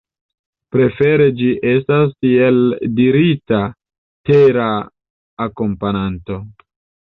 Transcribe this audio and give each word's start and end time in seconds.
Prefere 0.75 1.27
ĝi 1.41 1.49
estas 1.71 2.15
tiel 2.25 2.57
dirita 3.01 3.61
tera 4.33 4.67
akompananto. 5.49 6.43